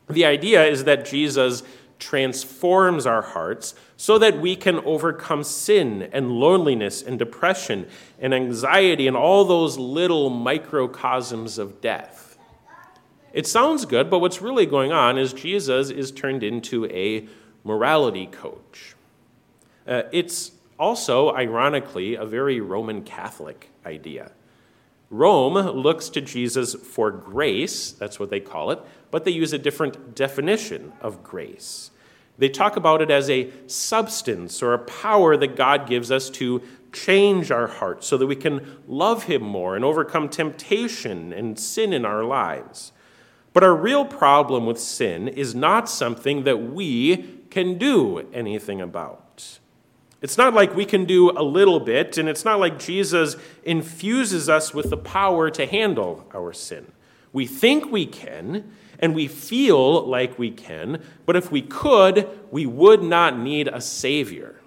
The 0.10 0.26
idea 0.26 0.66
is 0.66 0.86
that 0.86 1.06
Jesus 1.06 1.64
transforms 2.00 3.06
our 3.06 3.22
hearts 3.22 3.74
so 3.96 4.18
that 4.18 4.40
we 4.40 4.56
can 4.56 4.80
overcome 4.80 5.44
sin 5.44 6.10
and 6.12 6.32
loneliness 6.32 7.02
and 7.02 7.18
depression 7.18 7.88
and 8.20 8.34
anxiety 8.34 9.08
and 9.08 9.18
all 9.18 9.46
those 9.46 9.78
little 9.78 10.30
microcosms 10.30 11.58
of 11.58 11.82
death. 11.82 12.38
It 13.34 13.46
sounds 13.46 13.86
good, 13.86 14.10
but 14.10 14.20
what's 14.20 14.42
really 14.42 14.66
going 14.66 14.92
on 14.92 15.18
is 15.18 15.34
Jesus 15.34 15.90
is 15.90 16.12
turned 16.12 16.44
into 16.44 16.86
a 16.88 17.28
morality 17.64 18.28
coach. 18.28 18.96
Uh, 19.86 20.04
it's 20.12 20.52
also, 20.80 21.34
ironically, 21.34 22.16
a 22.16 22.26
very 22.26 22.62
Roman 22.62 23.04
Catholic 23.04 23.70
idea. 23.86 24.32
Rome 25.10 25.54
looks 25.54 26.10
to 26.10 26.22
Jesus 26.22 26.76
for 26.76 27.12
grace, 27.12 27.92
that's 27.92 28.20
what 28.20 28.30
they 28.30 28.42
call 28.42 28.72
it, 28.72 28.80
but 29.10 29.24
they 29.24 29.32
use 29.32 29.54
a 29.54 29.58
different 29.58 30.16
definition 30.16 30.92
of 31.00 31.24
grace. 31.24 31.92
They 32.38 32.50
talk 32.50 32.76
about 32.76 33.02
it 33.02 33.10
as 33.10 33.30
a 33.30 33.50
substance 33.68 34.62
or 34.62 34.74
a 34.74 34.80
power 34.80 35.38
that 35.38 35.56
God 35.56 35.88
gives 35.88 36.12
us 36.12 36.30
to 36.32 36.62
change 36.92 37.52
our 37.52 37.68
hearts 37.68 38.08
so 38.08 38.18
that 38.18 38.28
we 38.28 38.36
can 38.36 38.78
love 38.88 39.24
Him 39.24 39.42
more 39.42 39.76
and 39.76 39.84
overcome 39.84 40.30
temptation 40.30 41.34
and 41.34 41.60
sin 41.60 41.94
in 41.94 42.06
our 42.06 42.24
lives. 42.24 42.92
But 43.54 43.64
our 43.64 43.76
real 43.76 44.06
problem 44.06 44.66
with 44.66 44.80
sin 44.80 45.28
is 45.28 45.56
not 45.56 45.90
something 45.90 46.44
that 46.44 46.58
we 46.58 47.40
can 47.50 47.78
do 47.78 48.28
anything 48.34 48.82
about. 48.82 49.27
It's 50.22 50.38
not 50.38 50.54
like 50.54 50.76
we 50.76 50.86
can 50.86 51.06
do 51.06 51.32
a 51.32 51.44
little 51.44 51.80
bit, 51.80 52.18
and 52.18 52.28
it's 52.28 52.44
not 52.44 52.60
like 52.60 52.80
Jesus 52.80 53.36
infuses 53.64 54.50
us 54.50 54.74
with 54.74 54.90
the 54.90 54.98
power 54.98 55.50
to 55.52 55.66
handle 55.66 56.28
our 56.34 56.54
sin. 56.54 56.92
We 57.34 57.46
think 57.46 57.92
we 57.92 58.06
can, 58.06 58.72
and 59.00 59.14
we 59.14 59.28
feel 59.28 60.06
like 60.08 60.40
we 60.40 60.50
can, 60.50 61.04
but 61.26 61.36
if 61.36 61.52
we 61.52 61.62
could, 61.62 62.28
we 62.52 62.66
would 62.66 63.04
not 63.04 63.38
need 63.38 63.68
a 63.68 63.80
Savior. 63.80 64.60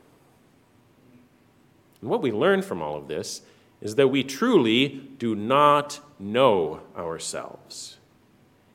And 2.00 2.08
what 2.08 2.22
we 2.22 2.30
learn 2.30 2.62
from 2.62 2.80
all 2.80 2.96
of 2.96 3.08
this 3.08 3.42
is 3.80 3.96
that 3.96 4.08
we 4.08 4.22
truly 4.22 4.88
do 5.18 5.34
not 5.34 6.00
know 6.18 6.80
ourselves 6.96 7.96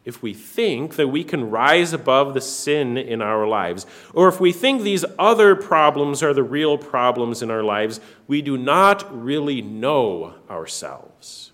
if 0.06 0.22
we 0.22 0.34
think 0.34 0.96
that 0.96 1.08
we 1.08 1.24
can 1.24 1.50
rise 1.50 1.92
above 1.92 2.34
the 2.34 2.42
sin 2.42 2.96
in 2.96 3.22
our 3.22 3.48
lives, 3.48 3.88
or 4.14 4.28
if 4.28 4.40
we 4.40 4.52
think 4.52 4.82
these 4.82 5.04
other 5.18 5.56
problems 5.56 6.22
are 6.22 6.34
the 6.34 6.44
real 6.44 6.78
problems 6.78 7.42
in 7.42 7.50
our 7.50 7.64
lives, 7.64 8.00
we 8.28 8.42
do 8.42 8.56
not 8.58 9.24
really 9.24 9.62
know 9.62 10.36
ourselves. 10.50 11.52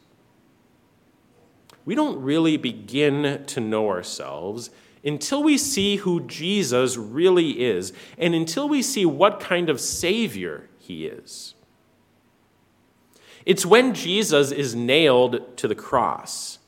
We 1.86 1.96
don't 1.96 2.22
really 2.22 2.58
begin 2.58 3.44
to 3.46 3.60
know 3.60 3.90
ourselves 3.90 4.70
until 5.04 5.42
we 5.42 5.58
see 5.58 5.96
who 5.96 6.22
Jesus 6.28 6.96
really 6.96 7.64
is, 7.64 7.92
and 8.18 8.36
until 8.36 8.70
we 8.70 8.84
see 8.84 9.06
what 9.06 9.40
kind 9.40 9.70
of 9.70 9.82
Savior 9.82 10.70
he 10.78 11.08
is. 11.08 11.56
It's 13.46 13.66
when 13.66 13.96
Jesus 13.96 14.52
is 14.52 14.76
nailed 14.76 15.58
to 15.58 15.68
the 15.68 15.74
cross 15.74 16.60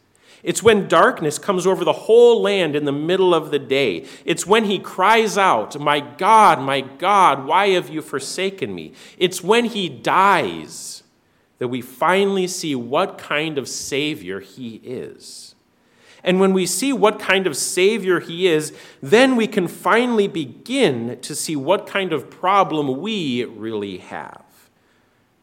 it's 0.43 0.62
when 0.62 0.89
darkness 0.89 1.39
comes 1.39 1.65
over 1.65 1.85
the 1.85 1.93
whole 1.93 2.41
land 2.41 2.75
in 2.75 2.83
the 2.83 2.91
middle 2.91 3.33
of 3.33 3.50
the 3.50 3.59
day. 3.59 4.05
It's 4.25 4.45
when 4.45 4.65
he 4.65 4.77
cries 4.77 5.38
out, 5.38 5.79
My 5.79 6.01
God, 6.01 6.59
my 6.59 6.81
God, 6.81 7.45
why 7.45 7.69
have 7.69 7.89
you 7.89 8.01
forsaken 8.01 8.75
me? 8.75 8.91
It's 9.17 9.41
when 9.41 9.65
he 9.65 9.88
dies 9.88 11.03
that 11.59 11.69
we 11.69 11.81
finally 11.81 12.45
see 12.47 12.75
what 12.75 13.17
kind 13.17 13.57
of 13.57 13.69
Savior 13.69 14.41
he 14.41 14.81
is. 14.83 15.55
And 16.21 16.39
when 16.39 16.53
we 16.53 16.65
see 16.65 16.91
what 16.91 17.19
kind 17.19 17.47
of 17.47 17.55
Savior 17.55 18.19
he 18.19 18.47
is, 18.47 18.73
then 19.01 19.35
we 19.35 19.47
can 19.47 19.67
finally 19.67 20.27
begin 20.27 21.19
to 21.21 21.35
see 21.35 21.55
what 21.55 21.88
kind 21.88 22.12
of 22.12 22.29
problem 22.29 23.01
we 23.01 23.45
really 23.45 23.97
have. 23.97 24.43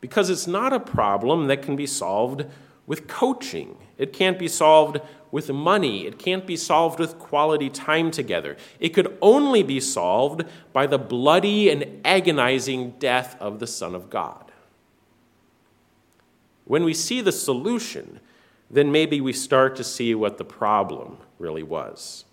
Because 0.00 0.30
it's 0.30 0.46
not 0.46 0.72
a 0.72 0.80
problem 0.80 1.46
that 1.48 1.62
can 1.62 1.76
be 1.76 1.86
solved 1.86 2.46
with 2.86 3.08
coaching. 3.08 3.76
It 4.00 4.14
can't 4.14 4.38
be 4.38 4.48
solved 4.48 4.98
with 5.30 5.50
money. 5.50 6.06
It 6.06 6.18
can't 6.18 6.46
be 6.46 6.56
solved 6.56 6.98
with 6.98 7.18
quality 7.18 7.68
time 7.68 8.10
together. 8.10 8.56
It 8.80 8.88
could 8.88 9.18
only 9.20 9.62
be 9.62 9.78
solved 9.78 10.42
by 10.72 10.86
the 10.86 10.98
bloody 10.98 11.68
and 11.68 12.00
agonizing 12.02 12.92
death 12.98 13.36
of 13.38 13.58
the 13.58 13.66
Son 13.66 13.94
of 13.94 14.08
God. 14.08 14.50
When 16.64 16.82
we 16.82 16.94
see 16.94 17.20
the 17.20 17.30
solution, 17.30 18.20
then 18.70 18.90
maybe 18.90 19.20
we 19.20 19.34
start 19.34 19.76
to 19.76 19.84
see 19.84 20.14
what 20.14 20.38
the 20.38 20.44
problem 20.44 21.18
really 21.38 21.62
was. 21.62 22.24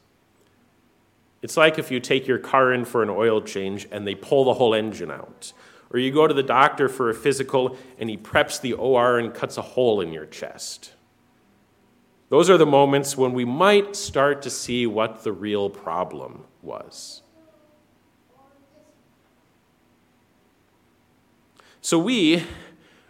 It's 1.42 1.58
like 1.58 1.78
if 1.78 1.92
you 1.92 2.00
take 2.00 2.28
your 2.28 2.40
car 2.40 2.72
in 2.72 2.86
for 2.86 3.04
an 3.04 3.10
oil 3.10 3.42
change 3.42 3.90
and 3.92 4.08
they 4.08 4.16
pull 4.16 4.46
the 4.46 4.54
whole 4.54 4.74
engine 4.74 5.12
out. 5.12 5.52
Or 5.92 6.00
you 6.00 6.12
go 6.12 6.28
to 6.28 6.34
the 6.34 6.44
doctor 6.44 6.88
for 6.88 7.10
a 7.10 7.14
physical 7.14 7.78
and 8.00 8.10
he 8.10 8.18
preps 8.18 8.62
the 8.62 8.74
OR 8.74 9.20
and 9.20 9.34
cuts 9.34 9.58
a 9.58 9.62
hole 9.62 10.00
in 10.00 10.14
your 10.14 10.26
chest. 10.26 10.94
Those 12.30 12.50
are 12.50 12.58
the 12.58 12.66
moments 12.66 13.16
when 13.16 13.34
we 13.34 13.46
might 13.46 13.96
start 13.96 14.42
to 14.42 14.50
see 14.50 14.86
what 14.86 15.24
the 15.24 15.32
real 15.32 15.70
problem 15.70 16.44
was. 16.62 17.22
So 21.82 21.98
we 21.98 22.44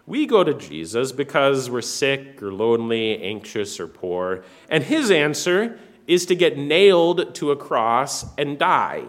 we 0.06 0.26
go 0.26 0.44
to 0.44 0.54
Jesus 0.54 1.12
because 1.12 1.70
we're 1.70 1.82
sick 1.82 2.42
or 2.42 2.54
lonely, 2.54 3.22
anxious 3.22 3.80
or 3.80 3.88
poor, 3.88 4.44
and 4.70 4.84
his 4.84 5.12
answer 5.12 5.80
is 6.06 6.26
to 6.28 6.36
get 6.36 6.58
nailed 6.58 7.36
to 7.36 7.52
a 7.52 7.56
cross 7.56 8.34
and 8.38 8.58
die. 8.58 9.04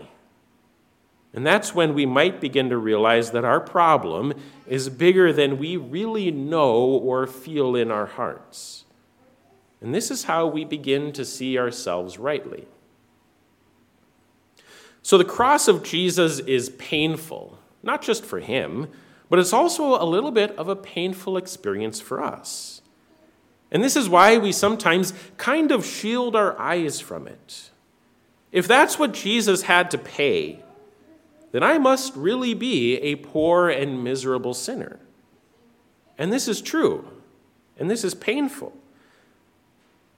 And 1.33 1.47
that's 1.47 1.75
when 1.75 1.95
we 1.95 2.07
might 2.07 2.41
begin 2.41 2.71
to 2.71 2.79
realize 2.79 3.31
that 3.31 3.45
our 3.45 3.61
problem 3.61 4.33
is 4.67 4.89
bigger 4.89 5.33
than 5.33 5.59
we 5.59 5.77
really 5.77 6.31
know 6.31 6.81
or 6.81 7.27
feel 7.27 7.77
in 7.77 7.91
our 7.91 8.07
hearts. 8.07 8.87
And 9.81 9.95
this 9.95 10.11
is 10.11 10.25
how 10.25 10.47
we 10.47 10.65
begin 10.65 11.13
to 11.13 11.25
see 11.25 11.59
ourselves 11.59 12.19
rightly. 12.19 12.67
So 15.03 15.17
the 15.17 15.25
cross 15.25 15.69
of 15.69 15.83
Jesus 15.83 16.41
is 16.41 16.71
painful, 16.71 17.59
not 17.83 18.03
just 18.03 18.25
for 18.25 18.41
him, 18.41 18.89
but 19.31 19.39
it's 19.39 19.53
also 19.53 20.03
a 20.03 20.05
little 20.05 20.31
bit 20.31 20.57
of 20.59 20.69
a 20.69 20.77
painful 20.77 21.37
experience 21.37 22.01
for 22.01 22.23
us. 22.23 22.83
And 23.71 23.85
this 23.85 23.97
is 23.97 24.09
why 24.09 24.39
we 24.39 24.53
sometimes 24.53 25.13
kind 25.37 25.71
of 25.71 25.85
shield 25.85 26.35
our 26.35 26.59
eyes 26.59 27.01
from 27.01 27.29
it. 27.29 27.71
If 28.51 28.67
that's 28.67 28.99
what 28.99 29.13
Jesus 29.13 29.63
had 29.63 29.91
to 29.91 29.99
pay, 29.99 30.63
then 31.53 31.63
I 31.63 31.79
must 31.79 32.17
really 32.17 32.55
be 32.55 32.97
a 32.97 33.17
poor 33.17 33.69
and 33.69 34.03
miserable 34.03 34.55
sinner. 34.55 34.99
And 36.17 36.33
this 36.33 36.49
is 36.49 36.61
true, 36.61 37.09
and 37.79 37.91
this 37.91 38.05
is 38.05 38.15
painful. 38.15 38.75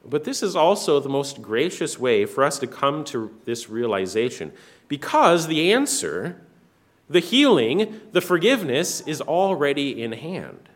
But 0.05 0.25
this 0.25 0.43
is 0.43 0.57
also 0.57 0.99
the 1.01 1.09
most 1.09 1.43
gracious 1.43 1.99
way 1.99 2.25
for 2.25 2.43
us 2.43 2.59
to 2.61 2.67
come 2.67 3.05
to 3.05 3.35
this 3.45 3.69
realization 3.69 4.53
because 4.89 5.47
the 5.47 5.73
answer, 5.73 6.41
the 7.09 7.21
healing, 7.21 8.01
the 8.13 8.21
forgiveness 8.21 9.03
is 9.03 9.21
already 9.21 10.03
in 10.03 10.13
hand. 10.13 10.69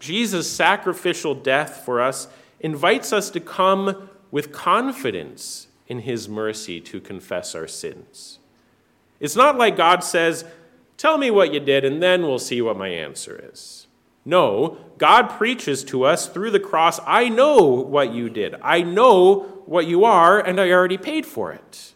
Jesus' 0.00 0.50
sacrificial 0.50 1.34
death 1.34 1.82
for 1.84 2.00
us 2.00 2.26
invites 2.58 3.12
us 3.12 3.30
to 3.30 3.40
come 3.40 4.08
with 4.32 4.52
confidence 4.52 5.68
in 5.86 6.00
his 6.00 6.28
mercy 6.28 6.80
to 6.80 7.00
confess 7.00 7.54
our 7.54 7.68
sins. 7.68 8.38
It's 9.20 9.36
not 9.36 9.56
like 9.56 9.76
God 9.76 10.02
says, 10.02 10.44
Tell 10.96 11.18
me 11.18 11.30
what 11.30 11.52
you 11.52 11.60
did, 11.60 11.84
and 11.84 12.02
then 12.02 12.22
we'll 12.22 12.38
see 12.38 12.62
what 12.62 12.76
my 12.76 12.88
answer 12.88 13.48
is. 13.52 13.86
No, 14.24 14.78
God 14.98 15.30
preaches 15.30 15.82
to 15.84 16.04
us 16.04 16.28
through 16.28 16.52
the 16.52 16.60
cross 16.60 17.00
I 17.06 17.28
know 17.28 17.64
what 17.64 18.12
you 18.12 18.30
did. 18.30 18.54
I 18.62 18.82
know 18.82 19.62
what 19.66 19.86
you 19.86 20.04
are, 20.04 20.38
and 20.38 20.60
I 20.60 20.70
already 20.70 20.98
paid 20.98 21.26
for 21.26 21.52
it. 21.52 21.92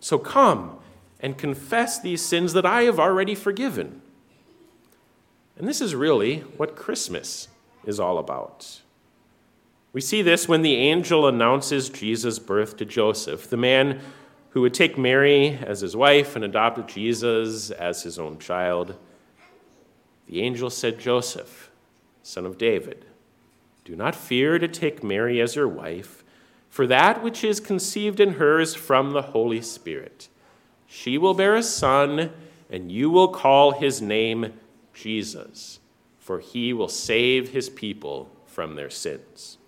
So 0.00 0.18
come 0.18 0.78
and 1.20 1.38
confess 1.38 2.00
these 2.00 2.24
sins 2.24 2.52
that 2.52 2.66
I 2.66 2.82
have 2.82 3.00
already 3.00 3.34
forgiven. 3.34 4.02
And 5.56 5.66
this 5.66 5.80
is 5.80 5.94
really 5.94 6.40
what 6.56 6.76
Christmas 6.76 7.48
is 7.84 7.98
all 7.98 8.18
about. 8.18 8.80
We 9.92 10.00
see 10.00 10.22
this 10.22 10.48
when 10.48 10.62
the 10.62 10.74
angel 10.74 11.26
announces 11.26 11.88
Jesus' 11.88 12.38
birth 12.38 12.76
to 12.78 12.84
Joseph, 12.84 13.48
the 13.48 13.56
man 13.56 14.00
who 14.50 14.60
would 14.60 14.74
take 14.74 14.98
Mary 14.98 15.58
as 15.62 15.80
his 15.80 15.96
wife 15.96 16.36
and 16.36 16.44
adopt 16.44 16.92
Jesus 16.92 17.70
as 17.70 18.02
his 18.02 18.18
own 18.18 18.38
child. 18.38 18.96
The 20.34 20.42
angel 20.42 20.68
said, 20.68 20.98
Joseph, 20.98 21.70
son 22.24 22.44
of 22.44 22.58
David, 22.58 23.04
do 23.84 23.94
not 23.94 24.16
fear 24.16 24.58
to 24.58 24.66
take 24.66 25.04
Mary 25.04 25.40
as 25.40 25.54
your 25.54 25.68
wife, 25.68 26.24
for 26.68 26.88
that 26.88 27.22
which 27.22 27.44
is 27.44 27.60
conceived 27.60 28.18
in 28.18 28.32
her 28.32 28.58
is 28.58 28.74
from 28.74 29.12
the 29.12 29.22
Holy 29.22 29.62
Spirit. 29.62 30.28
She 30.88 31.18
will 31.18 31.34
bear 31.34 31.54
a 31.54 31.62
son, 31.62 32.32
and 32.68 32.90
you 32.90 33.10
will 33.10 33.28
call 33.28 33.78
his 33.78 34.02
name 34.02 34.54
Jesus, 34.92 35.78
for 36.18 36.40
he 36.40 36.72
will 36.72 36.88
save 36.88 37.50
his 37.50 37.70
people 37.70 38.28
from 38.44 38.74
their 38.74 38.90
sins. 38.90 39.58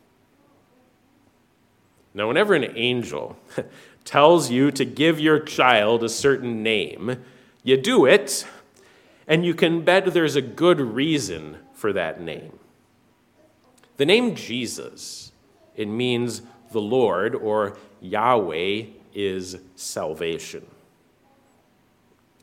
Now, 2.13 2.27
whenever 2.27 2.55
an 2.55 2.77
angel 2.77 3.39
tells 4.05 4.51
you 4.51 4.73
to 4.73 4.85
give 4.85 5.21
your 5.21 5.39
child 5.39 6.03
a 6.03 6.09
certain 6.09 6.65
name, 6.65 7.23
you 7.63 7.77
do 7.77 8.05
it, 8.05 8.45
and 9.26 9.45
you 9.45 9.54
can 9.54 9.83
bet 9.83 10.12
there's 10.12 10.37
a 10.37 10.42
good 10.42 10.80
reason 10.80 11.59
for 11.73 11.92
that 11.92 12.21
name. 12.21 12.59
The 13.97 14.06
name 14.06 14.35
Jesus, 14.35 15.33
it 15.75 15.87
means 15.87 16.42
the 16.73 16.80
Lord 16.80 17.35
or 17.35 17.76
Yahweh 18.00 18.85
is 19.14 19.56
salvation. 19.75 20.66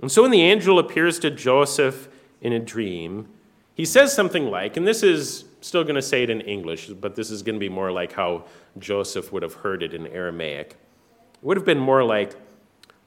And 0.01 0.11
so 0.11 0.23
when 0.23 0.31
the 0.31 0.41
angel 0.41 0.79
appears 0.79 1.19
to 1.19 1.31
Joseph 1.31 2.09
in 2.41 2.51
a 2.51 2.59
dream, 2.59 3.29
he 3.75 3.85
says 3.85 4.13
something 4.13 4.47
like, 4.47 4.75
and 4.75 4.85
this 4.85 5.03
is 5.03 5.45
still 5.61 5.83
going 5.83 5.95
to 5.95 6.01
say 6.01 6.23
it 6.23 6.29
in 6.29 6.41
English, 6.41 6.87
but 6.87 7.15
this 7.15 7.31
is 7.31 7.41
going 7.41 7.55
to 7.55 7.59
be 7.59 7.69
more 7.69 7.91
like 7.91 8.11
how 8.11 8.43
Joseph 8.77 9.31
would 9.31 9.43
have 9.43 9.53
heard 9.53 9.81
it 9.81 9.93
in 9.93 10.07
Aramaic 10.07 10.71
It 10.71 11.43
would 11.43 11.57
have 11.57 11.65
been 11.65 11.79
more 11.79 12.03
like, 12.03 12.35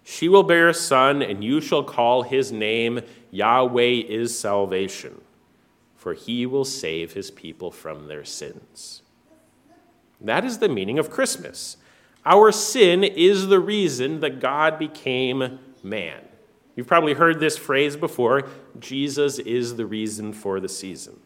She 0.05 0.29
will 0.29 0.43
bear 0.43 0.69
a 0.69 0.75
son, 0.75 1.23
and 1.23 1.45
you 1.45 1.61
shall 1.61 1.83
call 1.83 2.23
his 2.23 2.51
name 2.51 3.01
Yahweh 3.37 4.03
is 4.09 4.39
salvation, 4.39 5.21
for 5.95 6.15
he 6.15 6.47
will 6.47 6.65
save 6.65 7.13
his 7.13 7.31
people 7.31 7.71
from 7.71 8.09
their 8.09 8.25
sins. 8.25 9.03
That 10.21 10.45
is 10.45 10.59
the 10.59 10.71
meaning 10.71 10.99
of 10.99 11.11
Christmas. 11.11 11.77
Our 12.25 12.51
sin 12.51 13.05
is 13.05 13.49
the 13.49 13.61
reason 13.61 14.21
that 14.21 14.41
God 14.41 14.79
became 14.79 15.59
man. 15.83 16.23
You've 16.75 16.87
probably 16.87 17.13
heard 17.13 17.39
this 17.39 17.59
phrase 17.59 17.95
before 17.95 18.49
Jesus 18.79 19.39
is 19.39 19.77
the 19.77 19.87
reason 19.87 20.33
for 20.33 20.59
the 20.59 20.69
season. 20.69 21.21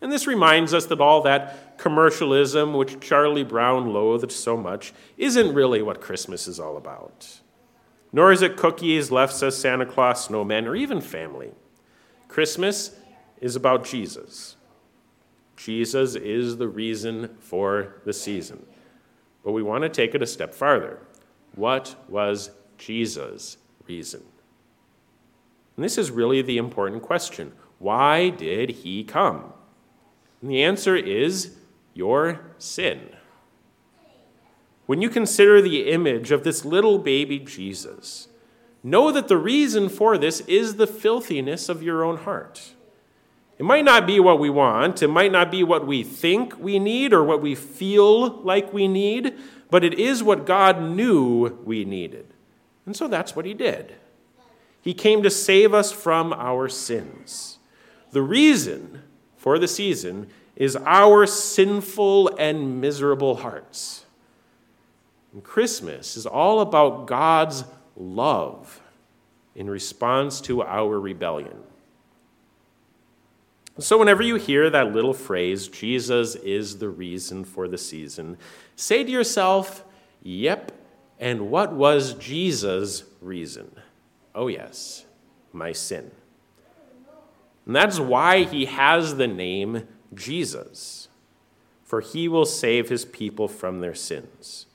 And 0.00 0.10
this 0.10 0.26
reminds 0.26 0.74
us 0.74 0.86
that 0.86 1.00
all 1.00 1.22
that 1.22 1.78
commercialism, 1.78 2.74
which 2.74 2.98
Charlie 3.00 3.44
Brown 3.44 3.92
loathed 3.92 4.32
so 4.32 4.56
much, 4.56 4.92
isn't 5.16 5.54
really 5.54 5.80
what 5.80 6.00
Christmas 6.00 6.48
is 6.48 6.58
all 6.58 6.76
about. 6.76 7.40
Nor 8.12 8.32
is 8.32 8.42
it 8.42 8.56
cookies, 8.56 9.10
lefse 9.10 9.52
Santa 9.52 9.86
Claus, 9.86 10.28
snowmen, 10.28 10.66
or 10.66 10.74
even 10.74 11.00
family. 11.00 11.52
Christmas 12.28 12.96
is 13.40 13.56
about 13.56 13.84
Jesus. 13.84 14.56
Jesus 15.56 16.14
is 16.14 16.56
the 16.56 16.68
reason 16.68 17.36
for 17.38 17.94
the 18.04 18.12
season. 18.12 18.64
But 19.44 19.52
we 19.52 19.62
want 19.62 19.82
to 19.82 19.88
take 19.88 20.14
it 20.14 20.22
a 20.22 20.26
step 20.26 20.54
farther. 20.54 20.98
What 21.54 21.96
was 22.08 22.50
Jesus' 22.78 23.58
reason? 23.86 24.22
And 25.76 25.84
this 25.84 25.98
is 25.98 26.10
really 26.10 26.42
the 26.42 26.58
important 26.58 27.02
question. 27.02 27.52
Why 27.78 28.28
did 28.30 28.70
he 28.70 29.04
come? 29.04 29.52
And 30.40 30.50
the 30.50 30.62
answer 30.62 30.96
is 30.96 31.56
your 31.94 32.40
sin. 32.58 33.00
When 34.90 35.00
you 35.00 35.08
consider 35.08 35.62
the 35.62 35.88
image 35.88 36.32
of 36.32 36.42
this 36.42 36.64
little 36.64 36.98
baby 36.98 37.38
Jesus, 37.38 38.26
know 38.82 39.12
that 39.12 39.28
the 39.28 39.36
reason 39.36 39.88
for 39.88 40.18
this 40.18 40.40
is 40.48 40.74
the 40.74 40.86
filthiness 40.88 41.68
of 41.68 41.80
your 41.80 42.02
own 42.02 42.16
heart. 42.16 42.72
It 43.56 43.64
might 43.64 43.84
not 43.84 44.04
be 44.04 44.18
what 44.18 44.40
we 44.40 44.50
want, 44.50 45.00
it 45.00 45.06
might 45.06 45.30
not 45.30 45.48
be 45.48 45.62
what 45.62 45.86
we 45.86 46.02
think 46.02 46.58
we 46.58 46.80
need 46.80 47.12
or 47.12 47.22
what 47.22 47.40
we 47.40 47.54
feel 47.54 48.40
like 48.42 48.72
we 48.72 48.88
need, 48.88 49.38
but 49.70 49.84
it 49.84 49.94
is 49.94 50.24
what 50.24 50.44
God 50.44 50.82
knew 50.82 51.56
we 51.64 51.84
needed. 51.84 52.26
And 52.84 52.96
so 52.96 53.06
that's 53.06 53.36
what 53.36 53.44
He 53.44 53.54
did. 53.54 53.94
He 54.82 54.92
came 54.92 55.22
to 55.22 55.30
save 55.30 55.72
us 55.72 55.92
from 55.92 56.32
our 56.32 56.68
sins. 56.68 57.60
The 58.10 58.22
reason 58.22 59.02
for 59.36 59.56
the 59.56 59.68
season 59.68 60.30
is 60.56 60.76
our 60.84 61.26
sinful 61.28 62.34
and 62.38 62.80
miserable 62.80 63.36
hearts. 63.36 63.99
And 65.32 65.44
Christmas 65.44 66.16
is 66.16 66.26
all 66.26 66.60
about 66.60 67.06
God's 67.06 67.64
love 67.96 68.80
in 69.54 69.68
response 69.68 70.40
to 70.42 70.62
our 70.62 70.98
rebellion. 70.98 71.62
So, 73.78 73.98
whenever 73.98 74.22
you 74.22 74.36
hear 74.36 74.68
that 74.68 74.92
little 74.92 75.14
phrase, 75.14 75.68
Jesus 75.68 76.34
is 76.34 76.78
the 76.78 76.88
reason 76.88 77.44
for 77.44 77.68
the 77.68 77.78
season, 77.78 78.36
say 78.76 79.04
to 79.04 79.10
yourself, 79.10 79.84
Yep, 80.22 80.72
and 81.18 81.50
what 81.50 81.72
was 81.72 82.14
Jesus' 82.14 83.04
reason? 83.20 83.70
Oh, 84.34 84.48
yes, 84.48 85.04
my 85.52 85.72
sin. 85.72 86.10
And 87.66 87.76
that's 87.76 88.00
why 88.00 88.44
he 88.44 88.66
has 88.66 89.16
the 89.16 89.28
name 89.28 89.86
Jesus, 90.12 91.08
for 91.84 92.00
he 92.00 92.28
will 92.28 92.46
save 92.46 92.88
his 92.88 93.04
people 93.04 93.48
from 93.48 93.80
their 93.80 93.94
sins. 93.94 94.66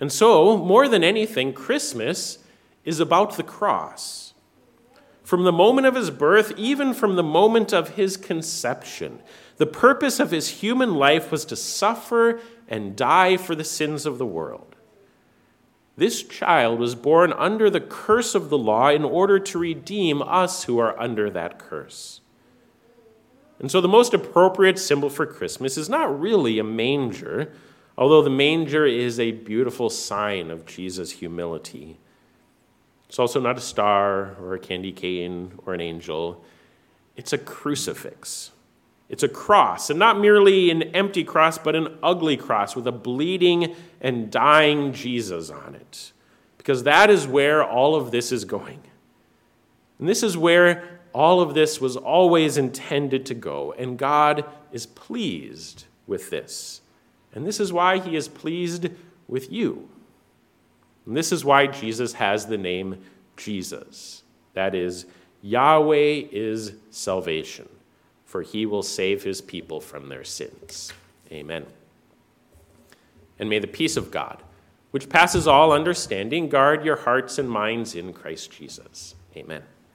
And 0.00 0.10
so, 0.10 0.56
more 0.56 0.88
than 0.88 1.04
anything, 1.04 1.52
Christmas 1.52 2.38
is 2.84 2.98
about 2.98 3.36
the 3.36 3.42
cross. 3.42 4.32
From 5.22 5.44
the 5.44 5.52
moment 5.52 5.86
of 5.86 5.94
his 5.94 6.10
birth, 6.10 6.52
even 6.56 6.94
from 6.94 7.14
the 7.14 7.22
moment 7.22 7.72
of 7.72 7.90
his 7.90 8.16
conception, 8.16 9.20
the 9.58 9.66
purpose 9.66 10.18
of 10.18 10.30
his 10.30 10.48
human 10.48 10.94
life 10.94 11.30
was 11.30 11.44
to 11.44 11.54
suffer 11.54 12.40
and 12.66 12.96
die 12.96 13.36
for 13.36 13.54
the 13.54 13.62
sins 13.62 14.06
of 14.06 14.16
the 14.16 14.26
world. 14.26 14.74
This 15.98 16.22
child 16.22 16.78
was 16.78 16.94
born 16.94 17.34
under 17.34 17.68
the 17.68 17.80
curse 17.80 18.34
of 18.34 18.48
the 18.48 18.56
law 18.56 18.88
in 18.88 19.04
order 19.04 19.38
to 19.38 19.58
redeem 19.58 20.22
us 20.22 20.64
who 20.64 20.78
are 20.78 20.98
under 20.98 21.28
that 21.28 21.58
curse. 21.58 22.22
And 23.58 23.70
so 23.70 23.82
the 23.82 23.88
most 23.88 24.14
appropriate 24.14 24.78
symbol 24.78 25.10
for 25.10 25.26
Christmas 25.26 25.76
is 25.76 25.90
not 25.90 26.18
really 26.18 26.58
a 26.58 26.64
manger, 26.64 27.52
although 28.00 28.22
the 28.22 28.30
manger 28.30 28.86
is 28.86 29.20
a 29.20 29.30
beautiful 29.30 29.90
sign 29.90 30.50
of 30.50 30.64
Jesus' 30.64 31.10
humility. 31.12 31.98
It's 33.08 33.18
also 33.18 33.38
not 33.40 33.58
a 33.58 33.60
star 33.60 34.36
or 34.40 34.54
a 34.54 34.58
candy 34.58 34.90
cane 34.90 35.52
or 35.66 35.74
an 35.74 35.82
angel. 35.82 36.42
It's 37.14 37.34
a 37.34 37.38
crucifix. 37.38 38.52
It's 39.10 39.24
a 39.24 39.28
cross, 39.28 39.90
and 39.90 39.98
not 39.98 40.20
merely 40.20 40.70
an 40.70 40.84
empty 40.94 41.24
cross, 41.24 41.58
but 41.58 41.74
an 41.74 41.98
ugly 42.02 42.36
cross 42.36 42.76
with 42.76 42.86
a 42.86 42.92
bleeding 42.92 43.74
and 44.00 44.30
dying 44.30 44.92
Jesus 44.92 45.50
on 45.50 45.74
it. 45.74 46.12
Because 46.56 46.84
that 46.84 47.10
is 47.10 47.26
where 47.26 47.64
all 47.64 47.96
of 47.96 48.12
this 48.12 48.30
is 48.30 48.44
going. 48.44 48.80
And 49.98 50.08
this 50.08 50.22
is 50.22 50.38
where 50.38 51.00
all 51.12 51.40
of 51.40 51.54
this 51.54 51.80
was 51.80 51.96
always 51.96 52.56
intended 52.56 53.26
to 53.26 53.34
go, 53.34 53.72
and 53.72 53.98
God 53.98 54.44
is 54.70 54.86
pleased 54.86 55.86
with 56.06 56.30
this. 56.30 56.80
And 57.34 57.46
this 57.46 57.60
is 57.60 57.72
why 57.72 57.98
he 57.98 58.16
is 58.16 58.28
pleased 58.28 58.88
with 59.28 59.50
you. 59.52 59.88
And 61.06 61.16
this 61.16 61.32
is 61.32 61.44
why 61.44 61.66
Jesus 61.66 62.14
has 62.14 62.46
the 62.46 62.58
name 62.58 63.02
Jesus. 63.36 64.22
That 64.54 64.74
is, 64.74 65.06
Yahweh 65.42 66.24
is 66.30 66.72
salvation, 66.90 67.68
for 68.24 68.42
he 68.42 68.66
will 68.66 68.82
save 68.82 69.22
his 69.22 69.40
people 69.40 69.80
from 69.80 70.08
their 70.08 70.24
sins. 70.24 70.92
Amen. 71.32 71.66
And 73.38 73.48
may 73.48 73.58
the 73.58 73.66
peace 73.66 73.96
of 73.96 74.10
God, 74.10 74.42
which 74.90 75.08
passes 75.08 75.46
all 75.46 75.72
understanding, 75.72 76.48
guard 76.48 76.84
your 76.84 76.96
hearts 76.96 77.38
and 77.38 77.48
minds 77.48 77.94
in 77.94 78.12
Christ 78.12 78.50
Jesus. 78.50 79.14
Amen. 79.36 79.62